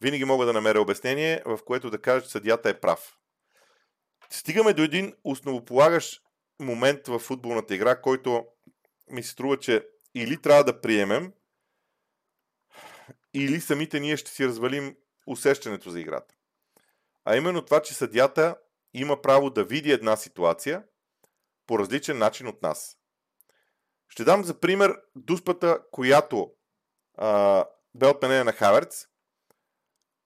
Винаги 0.01 0.25
мога 0.25 0.45
да 0.45 0.53
намеря 0.53 0.81
обяснение, 0.81 1.41
в 1.45 1.59
което 1.65 1.89
да 1.89 2.01
кажа, 2.01 2.25
че 2.25 2.31
съдията 2.31 2.69
е 2.69 2.79
прав. 2.79 3.17
Стигаме 4.29 4.73
до 4.73 4.81
един 4.81 5.13
основополагащ 5.23 6.21
момент 6.59 7.07
в 7.07 7.19
футболната 7.19 7.75
игра, 7.75 8.01
който 8.01 8.45
ми 9.09 9.23
се 9.23 9.29
струва, 9.29 9.59
че 9.59 9.87
или 10.15 10.41
трябва 10.41 10.63
да 10.63 10.81
приемем, 10.81 11.33
или 13.33 13.61
самите 13.61 13.99
ние 13.99 14.17
ще 14.17 14.31
си 14.31 14.47
развалим 14.47 14.95
усещането 15.27 15.89
за 15.89 15.99
играта. 15.99 16.35
А 17.25 17.37
именно 17.37 17.65
това, 17.65 17.81
че 17.81 17.93
съдята 17.93 18.55
има 18.99 19.21
право 19.21 19.49
да 19.49 19.63
види 19.63 19.91
една 19.91 20.15
ситуация 20.15 20.83
по 21.67 21.79
различен 21.79 22.17
начин 22.17 22.47
от 22.47 22.61
нас. 22.61 22.97
Ще 24.09 24.23
дам 24.23 24.43
за 24.43 24.59
пример 24.59 25.01
дуспата, 25.15 25.79
която 25.91 26.51
а, 27.17 27.65
бе 27.95 28.07
отменена 28.07 28.43
на 28.43 28.51
Хаверц, 28.51 29.07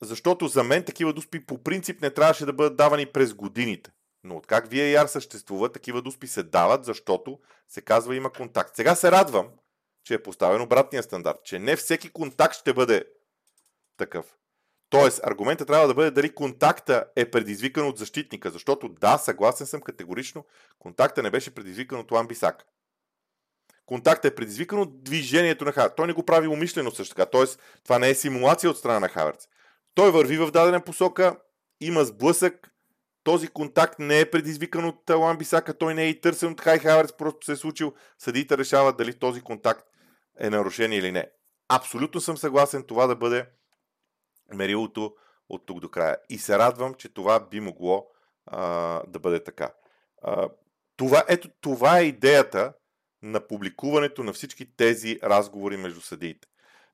защото 0.02 0.48
за 0.48 0.64
мен 0.64 0.86
такива 0.86 1.14
дуспи 1.14 1.46
по 1.46 1.64
принцип 1.64 2.02
не 2.02 2.14
трябваше 2.14 2.46
да 2.46 2.54
бъдат 2.54 2.78
давани 2.78 3.06
през 3.06 3.34
годините. 3.34 3.92
Но 4.24 4.38
от 4.38 4.48
как 4.48 4.70
VAR 4.70 5.06
съществува, 5.06 5.72
такива 5.72 6.02
дуспи 6.02 6.28
се 6.28 6.44
дават, 6.44 6.86
защото 6.86 7.40
се 7.68 7.82
казва 7.82 8.16
има 8.16 8.32
контакт. 8.32 8.76
Сега 8.76 8.96
се 8.96 9.12
радвам, 9.12 9.50
че 10.04 10.14
е 10.14 10.24
поставен 10.24 10.62
обратния 10.62 11.04
стандарт, 11.04 11.44
че 11.44 11.60
не 11.60 11.76
всеки 11.76 12.10
контакт 12.10 12.56
ще 12.56 12.74
бъде 12.74 13.06
такъв. 13.98 14.36
Тоест, 14.90 15.20
аргументът 15.24 15.68
трябва 15.68 15.88
да 15.88 15.94
бъде 15.94 16.12
дали 16.12 16.36
контакта 16.36 17.06
е 17.16 17.32
предизвикан 17.32 17.88
от 17.88 17.98
защитника, 17.98 18.50
защото 18.50 18.90
да, 18.90 19.18
съгласен 19.18 19.68
съм 19.68 19.82
категорично, 19.82 20.46
контакта 20.80 21.24
не 21.24 21.32
беше 21.32 21.56
предизвикан 21.56 22.00
от 22.00 22.12
Ламбисак. 22.12 22.66
Контактът 23.86 24.32
е 24.32 24.36
предизвикан 24.36 24.80
от 24.80 25.04
движението 25.04 25.66
на 25.66 25.72
Хаверц. 25.72 25.94
Той 25.98 26.08
не 26.08 26.14
го 26.14 26.26
прави 26.26 26.48
умишлено 26.48 26.92
също 26.92 27.16
така. 27.16 27.30
Тоест, 27.30 27.62
това 27.84 28.00
не 28.00 28.10
е 28.10 28.16
симулация 28.16 28.70
от 28.70 28.78
страна 28.78 29.00
на 29.00 29.10
Хаверц. 29.10 29.48
Той 29.96 30.12
върви 30.12 30.38
в 30.38 30.52
дадена 30.52 30.82
посока, 30.82 31.36
има 31.82 32.04
сблъсък, 32.06 32.72
този 33.24 33.48
контакт 33.48 34.00
не 34.00 34.20
е 34.20 34.32
предизвикан 34.32 34.86
от 34.86 35.10
Ламбисака, 35.10 35.78
той 35.78 35.94
не 35.94 36.04
е 36.04 36.10
и 36.10 36.22
търсен 36.22 36.52
от 36.52 36.62
Хай 36.62 36.80
Хаверц, 36.80 37.14
просто 37.18 37.46
се 37.46 37.52
е 37.52 37.56
случил. 37.56 37.94
Съдиите 38.18 38.58
решават 38.58 38.98
дали 38.98 39.14
този 39.14 39.42
контакт 39.42 39.88
е 40.40 40.50
нарушение 40.50 40.98
или 40.98 41.12
не. 41.12 41.30
Абсолютно 41.70 42.22
съм 42.22 42.38
съгласен 42.38 42.84
това 42.84 43.08
да 43.08 43.16
бъде 43.16 43.46
мерилото 44.54 45.16
от 45.50 45.66
тук 45.66 45.80
до 45.80 45.90
края. 45.90 46.18
И 46.30 46.38
се 46.38 46.58
радвам, 46.58 46.94
че 46.94 47.14
това 47.14 47.40
би 47.40 47.60
могло 47.60 48.08
а, 48.46 49.02
да 49.08 49.20
бъде 49.20 49.44
така. 49.44 49.74
А, 50.22 50.50
това, 50.98 51.24
ето, 51.28 51.50
това 51.62 52.00
е 52.00 52.04
идеята 52.04 52.74
на 53.22 53.48
публикуването 53.48 54.24
на 54.24 54.34
всички 54.34 54.76
тези 54.76 55.20
разговори 55.24 55.78
между 55.78 56.02
съдиите. 56.02 56.48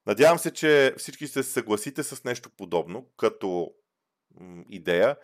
Надявам 0.05 0.39
се, 0.39 0.51
че 0.51 0.93
всички 0.97 1.27
се 1.27 1.43
съгласите 1.43 2.03
с 2.03 2.23
нещо 2.23 2.49
подобно, 2.57 3.09
като 3.17 3.71
идея. 4.69 5.17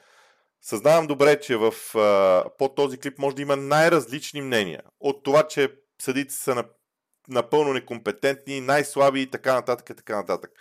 Съзнавам 0.62 1.08
добре, 1.08 1.40
че 1.40 1.58
в, 1.58 1.74
а, 1.96 2.46
под 2.58 2.76
този 2.76 2.98
клип 2.98 3.20
може 3.20 3.36
да 3.36 3.42
има 3.42 3.56
най-различни 3.56 4.42
мнения. 4.42 4.82
От 5.00 5.24
това, 5.24 5.48
че 5.48 5.76
съдите 6.02 6.34
са 6.34 6.64
напълно 7.28 7.74
некомпетентни, 7.74 8.62
най-слаби 8.62 9.22
и 9.22 9.32
така 9.32 9.54
нататък, 9.54 9.90
и 9.90 9.96
така 9.96 10.16
нататък. 10.16 10.52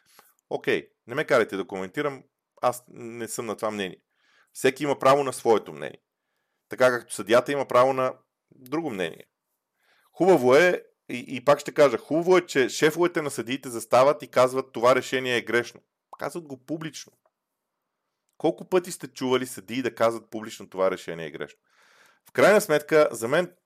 Окей, 0.51 0.89
не 1.11 1.17
ме 1.17 1.25
карайте 1.25 1.57
да 1.57 1.67
коментирам, 1.67 2.25
аз 2.63 2.85
не 2.89 3.29
съм 3.29 3.47
на 3.47 3.57
това 3.57 3.71
мнение. 3.71 4.01
Всеки 4.53 4.85
има 4.85 4.99
право 4.99 5.25
на 5.25 5.33
своето 5.33 5.73
мнение. 5.73 6.01
Така 6.69 6.91
както 6.91 7.15
съдята 7.15 7.53
има 7.53 7.67
право 7.67 7.93
на 7.93 8.15
друго 8.51 8.91
мнение. 8.91 9.25
Хубаво 10.13 10.55
е, 10.55 10.85
и, 11.09 11.25
и 11.29 11.45
пак 11.45 11.61
ще 11.61 11.75
кажа, 11.75 11.99
хубаво 11.99 12.37
е, 12.37 12.47
че 12.47 12.69
шефовете 12.69 13.23
на 13.23 13.31
съдиите 13.31 13.69
застават 13.69 14.23
и 14.23 14.31
казват 14.31 14.73
това 14.73 14.95
решение 14.97 15.37
е 15.37 15.43
грешно. 15.43 15.81
Казват 16.19 16.49
го 16.49 16.67
публично. 16.67 17.13
Колко 18.39 18.69
пъти 18.69 18.93
сте 18.93 19.09
чували 19.09 19.47
съдии 19.47 19.83
да 19.83 19.95
казват 19.95 20.31
публично 20.31 20.71
това 20.71 20.91
решение 20.91 21.27
е 21.27 21.31
грешно? 21.31 21.61
В 22.29 22.33
крайна 22.33 22.61
сметка, 22.61 23.09
за 23.13 23.29
мен 23.29 23.57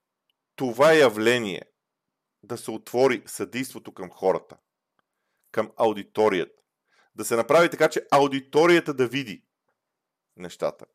това 0.57 0.93
явление 0.93 1.63
да 2.43 2.59
се 2.59 2.71
отвори 2.71 3.23
съдейството 3.27 3.95
към 3.95 4.11
хората, 4.11 4.57
към 5.53 5.73
аудиторията, 5.77 6.64
да 7.17 7.25
се 7.25 7.37
направи 7.37 7.71
така, 7.71 7.89
че 7.89 8.07
аудиторията 8.11 8.95
да 8.95 9.07
види 9.07 9.45
нещата, 10.37 10.87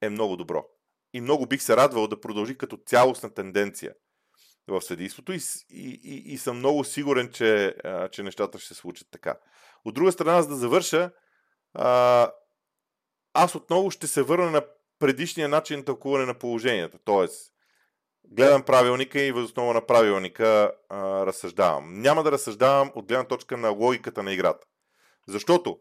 е 0.00 0.08
много 0.08 0.36
добро. 0.36 0.64
И 1.12 1.20
много 1.20 1.46
бих 1.46 1.62
се 1.62 1.76
радвал 1.76 2.06
да 2.06 2.20
продължи 2.20 2.58
като 2.58 2.76
цялостна 2.76 3.34
тенденция 3.34 3.94
в 4.68 4.82
съдейството 4.82 5.32
и, 5.32 5.40
и, 5.70 6.00
и, 6.04 6.32
и 6.32 6.38
съм 6.38 6.58
много 6.58 6.84
сигурен, 6.84 7.32
че, 7.32 7.66
а, 7.84 8.08
че 8.08 8.22
нещата 8.22 8.58
ще 8.58 8.68
се 8.68 8.80
случат 8.80 9.08
така. 9.10 9.38
От 9.84 9.94
друга 9.94 10.12
страна, 10.12 10.42
за 10.42 10.48
да 10.48 10.56
завърша, 10.56 11.10
а, 11.74 12.30
аз 13.34 13.54
отново 13.54 13.90
ще 13.90 14.06
се 14.06 14.22
върна 14.22 14.50
на 14.50 14.62
предишния 14.98 15.48
начин 15.48 15.78
на 15.78 15.84
тълкуване 15.84 16.26
на 16.26 16.34
положенията. 16.34 16.98
Тоест, 17.04 17.52
гледам 18.24 18.62
правилника 18.62 19.20
и 19.20 19.32
възоснова 19.32 19.74
на 19.74 19.86
правилника 19.86 20.72
а, 20.88 21.26
разсъждавам. 21.26 22.00
Няма 22.00 22.22
да 22.22 22.32
разсъждавам 22.32 22.92
от 22.94 23.06
гледна 23.06 23.24
точка 23.24 23.56
на 23.56 23.70
логиката 23.70 24.22
на 24.22 24.32
играта. 24.32 24.66
Защото 25.28 25.78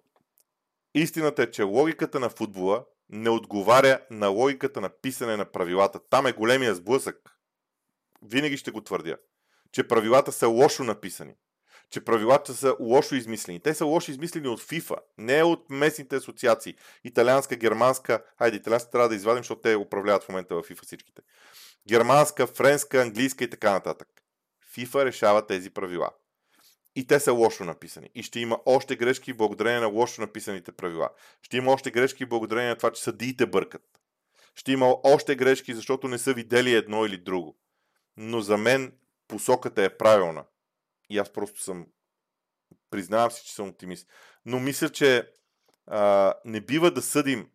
истината 0.93 1.43
е, 1.43 1.51
че 1.51 1.63
логиката 1.63 2.19
на 2.19 2.29
футбола 2.29 2.85
не 3.09 3.29
отговаря 3.29 4.01
на 4.09 4.27
логиката 4.27 4.81
на 4.81 4.89
писане 4.89 5.37
на 5.37 5.51
правилата. 5.51 5.99
Там 6.09 6.27
е 6.27 6.31
големия 6.31 6.75
сблъсък. 6.75 7.37
Винаги 8.21 8.57
ще 8.57 8.71
го 8.71 8.81
твърдя. 8.81 9.17
Че 9.71 9.87
правилата 9.87 10.31
са 10.31 10.47
лошо 10.47 10.83
написани. 10.83 11.33
Че 11.89 12.05
правилата 12.05 12.53
са 12.53 12.75
лошо 12.79 13.15
измислени. 13.15 13.59
Те 13.59 13.73
са 13.73 13.85
лошо 13.85 14.11
измислени 14.11 14.47
от 14.47 14.61
FIFA, 14.61 14.95
не 15.17 15.43
от 15.43 15.69
местните 15.69 16.15
асоциации. 16.15 16.75
Италианска, 17.03 17.55
германска. 17.55 18.23
Хайде, 18.37 18.57
италианска 18.57 18.91
трябва 18.91 19.09
да 19.09 19.15
извадим, 19.15 19.43
защото 19.43 19.61
те 19.61 19.75
управляват 19.75 20.23
в 20.23 20.29
момента 20.29 20.55
в 20.55 20.63
FIFA 20.63 20.83
всичките. 20.83 21.21
Германска, 21.87 22.47
френска, 22.47 23.01
английска 23.01 23.43
и 23.43 23.49
така 23.49 23.71
нататък. 23.71 24.07
FIFA 24.75 25.05
решава 25.05 25.47
тези 25.47 25.69
правила 25.69 26.09
и 26.95 27.07
те 27.07 27.19
са 27.19 27.33
лошо 27.33 27.63
написани. 27.63 28.09
И 28.15 28.23
ще 28.23 28.39
има 28.39 28.59
още 28.65 28.95
грешки 28.95 29.33
благодарение 29.33 29.79
на 29.79 29.87
лошо 29.87 30.21
написаните 30.21 30.71
правила. 30.71 31.09
Ще 31.41 31.57
има 31.57 31.71
още 31.71 31.91
грешки 31.91 32.25
благодарение 32.25 32.69
на 32.69 32.75
това, 32.75 32.91
че 32.91 33.03
съдиите 33.03 33.45
бъркат. 33.45 33.99
Ще 34.55 34.71
има 34.71 34.97
още 35.03 35.35
грешки, 35.35 35.73
защото 35.73 36.07
не 36.07 36.17
са 36.17 36.33
видели 36.33 36.73
едно 36.73 37.05
или 37.05 37.17
друго. 37.17 37.57
Но 38.17 38.41
за 38.41 38.57
мен 38.57 38.97
посоката 39.27 39.83
е 39.83 39.97
правилна. 39.97 40.45
И 41.09 41.17
аз 41.17 41.33
просто 41.33 41.61
съм. 41.61 41.87
Признавам 42.89 43.31
си, 43.31 43.45
че 43.45 43.53
съм 43.53 43.69
оптимист. 43.69 44.09
Но 44.45 44.59
мисля, 44.59 44.89
че 44.89 45.31
а, 45.87 46.33
не 46.45 46.61
бива 46.61 46.91
да 46.91 47.01
съдим 47.01 47.49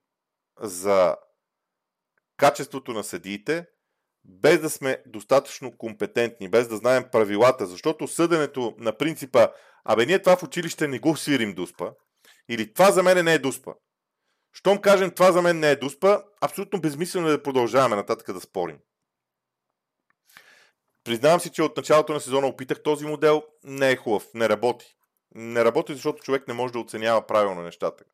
за 0.60 1.16
качеството 2.36 2.92
на 2.92 3.04
съдиите, 3.04 3.66
без 4.24 4.60
да 4.60 4.70
сме 4.70 5.02
достатъчно 5.06 5.76
компетентни, 5.76 6.48
без 6.48 6.68
да 6.68 6.76
знаем 6.76 7.04
правилата, 7.12 7.66
защото 7.66 8.08
съденето 8.08 8.74
на 8.78 8.96
принципа, 8.96 9.48
абе 9.84 10.06
ние 10.06 10.22
това 10.22 10.36
в 10.36 10.42
училище 10.42 10.88
не 10.88 10.98
го 10.98 11.16
свирим 11.16 11.54
дуспа, 11.54 11.92
или 12.48 12.72
това 12.72 12.90
за 12.90 13.02
мен 13.02 13.24
не 13.24 13.34
е 13.34 13.38
дуспа. 13.38 13.72
Щом 14.52 14.78
кажем 14.78 15.10
това 15.10 15.32
за 15.32 15.42
мен 15.42 15.58
не 15.58 15.70
е 15.70 15.76
дуспа, 15.76 16.22
абсолютно 16.40 16.80
безмислено 16.80 17.28
е 17.28 17.30
да 17.30 17.42
продължаваме 17.42 17.96
нататък 17.96 18.32
да 18.32 18.40
спорим. 18.40 18.78
Признавам 21.04 21.40
си, 21.40 21.50
че 21.50 21.62
от 21.62 21.76
началото 21.76 22.12
на 22.12 22.20
сезона 22.20 22.46
опитах 22.46 22.82
този 22.82 23.06
модел, 23.06 23.42
не 23.64 23.90
е 23.90 23.96
хубав, 23.96 24.26
не 24.34 24.48
работи. 24.48 24.96
Не 25.34 25.64
работи, 25.64 25.94
защото 25.94 26.22
човек 26.22 26.48
не 26.48 26.54
може 26.54 26.72
да 26.72 26.78
оценява 26.78 27.26
правилно 27.26 27.62
нещата. 27.62 28.04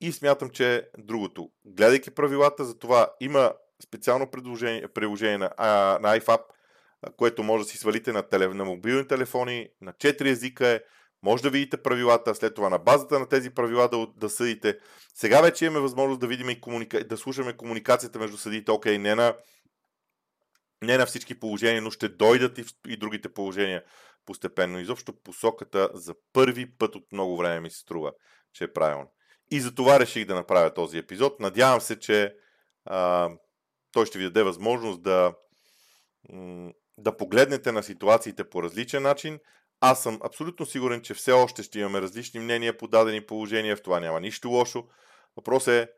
И 0.00 0.12
смятам, 0.12 0.50
че 0.50 0.88
другото. 0.98 1.50
Гледайки 1.64 2.10
правилата, 2.10 2.64
за 2.64 2.78
това 2.78 3.14
има 3.20 3.52
специално 3.84 4.30
приложение 4.94 5.38
на, 5.38 5.50
а, 5.56 5.98
на 6.02 6.20
iFab, 6.20 6.40
което 7.16 7.42
може 7.42 7.64
да 7.64 7.70
си 7.70 7.78
свалите 7.78 8.12
на, 8.12 8.22
теле, 8.22 8.48
на 8.48 8.64
мобилни 8.64 9.06
телефони, 9.06 9.68
на 9.80 9.92
4 9.92 10.30
езика 10.30 10.68
е, 10.68 10.80
може 11.22 11.42
да 11.42 11.50
видите 11.50 11.76
правилата, 11.76 12.34
след 12.34 12.54
това 12.54 12.68
на 12.68 12.78
базата 12.78 13.18
на 13.18 13.28
тези 13.28 13.50
правила 13.50 13.88
да, 13.88 14.06
да 14.16 14.30
съдите. 14.30 14.78
Сега 15.14 15.40
вече 15.40 15.64
имаме 15.64 15.80
възможност 15.80 16.20
да 16.20 16.26
видим 16.26 16.50
и 16.50 16.60
комуника... 16.60 17.04
да 17.04 17.16
слушаме 17.16 17.56
комуникацията 17.56 18.18
между 18.18 18.36
съдите, 18.36 18.70
окей, 18.70 18.98
не 18.98 19.14
на, 19.14 19.34
не 20.82 20.98
на 20.98 21.06
всички 21.06 21.40
положения, 21.40 21.82
но 21.82 21.90
ще 21.90 22.08
дойдат 22.08 22.58
и, 22.58 22.62
в... 22.62 22.68
и 22.88 22.96
другите 22.96 23.28
положения 23.28 23.82
постепенно. 24.26 24.80
Изобщо 24.80 25.22
посоката 25.22 25.90
за 25.94 26.14
първи 26.32 26.76
път 26.78 26.94
от 26.94 27.12
много 27.12 27.36
време 27.36 27.60
ми 27.60 27.70
се 27.70 27.78
струва, 27.78 28.12
че 28.52 28.64
е 28.64 28.72
правилно. 28.72 29.12
И 29.50 29.60
за 29.60 29.74
това 29.74 30.00
реших 30.00 30.26
да 30.26 30.34
направя 30.34 30.74
този 30.74 30.98
епизод. 30.98 31.40
Надявам 31.40 31.80
се, 31.80 31.98
че 31.98 32.34
а, 32.84 33.30
той 33.96 34.06
ще 34.06 34.18
ви 34.18 34.24
даде 34.24 34.42
възможност 34.42 35.02
да, 35.02 35.34
да 36.98 37.16
погледнете 37.16 37.72
на 37.72 37.82
ситуациите 37.82 38.48
по 38.50 38.62
различен 38.62 39.02
начин. 39.02 39.38
Аз 39.80 40.02
съм 40.02 40.20
абсолютно 40.24 40.66
сигурен, 40.66 41.02
че 41.02 41.14
все 41.14 41.32
още 41.32 41.62
ще 41.62 41.78
имаме 41.78 42.00
различни 42.00 42.40
мнения 42.40 42.78
по 42.78 42.88
дадени 42.88 43.26
положения, 43.26 43.76
в 43.76 43.82
това 43.82 44.00
няма 44.00 44.20
нищо 44.20 44.48
лошо. 44.48 44.84
Въпросът 45.36 45.74
е 45.74 45.88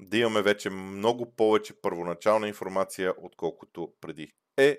да 0.00 0.18
имаме 0.18 0.42
вече 0.42 0.70
много 0.70 1.34
повече 1.36 1.80
първоначална 1.80 2.48
информация, 2.48 3.14
отколкото 3.18 3.92
преди. 4.00 4.32
Е, 4.56 4.78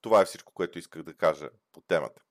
това 0.00 0.20
е 0.20 0.24
всичко, 0.24 0.52
което 0.54 0.78
исках 0.78 1.02
да 1.02 1.14
кажа 1.14 1.48
по 1.72 1.80
темата. 1.80 2.22